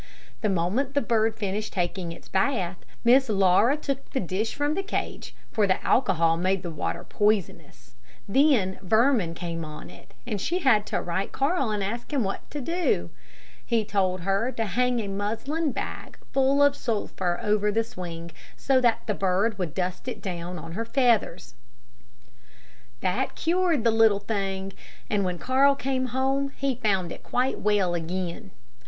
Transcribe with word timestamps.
The 0.41 0.49
moment 0.49 0.95
the 0.95 0.99
bird 1.01 1.35
finished 1.35 1.73
taking 1.73 2.11
its 2.11 2.27
bath, 2.27 2.77
Miss 3.03 3.29
Laura 3.29 3.77
took 3.77 4.09
the 4.09 4.19
dish 4.19 4.55
from 4.55 4.73
the 4.73 4.81
cage, 4.81 5.35
for 5.51 5.67
the 5.67 5.79
alcohol 5.85 6.37
made 6.37 6.63
the 6.63 6.71
water 6.71 7.03
poisonous. 7.03 7.93
Then 8.27 8.79
vermin 8.81 9.35
came 9.35 9.63
on 9.63 9.91
it, 9.91 10.15
and 10.25 10.41
she 10.41 10.57
had 10.57 10.87
to 10.87 10.99
write 11.03 11.27
to 11.33 11.37
Carl 11.37 11.69
to 11.77 11.85
ask 11.85 12.11
him 12.11 12.23
what 12.23 12.49
to 12.49 12.59
do. 12.59 13.11
He 13.63 13.85
told 13.85 14.21
her 14.21 14.51
to 14.53 14.65
hang 14.65 14.99
a 14.99 15.07
muslin 15.07 15.71
bag 15.71 16.17
full 16.33 16.63
of 16.63 16.75
sulphur 16.75 17.39
over 17.39 17.71
the 17.71 17.83
swing, 17.83 18.31
so 18.57 18.81
that 18.81 19.05
the 19.05 19.13
bird 19.13 19.59
would 19.59 19.75
dust 19.75 20.07
it 20.07 20.19
down 20.19 20.57
on 20.57 20.71
her 20.71 20.83
feathers. 20.83 21.53
That 23.01 23.35
cured 23.35 23.83
the 23.83 23.91
little 23.91 24.19
thing, 24.19 24.73
and 25.11 25.23
when 25.23 25.37
Carl 25.37 25.75
came 25.75 26.07
home, 26.07 26.53
he 26.57 26.73
found 26.73 27.11
it 27.11 27.21
quite 27.21 27.59
well 27.59 27.93
again. 27.93 28.49